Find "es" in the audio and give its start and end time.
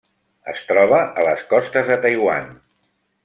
0.53-0.61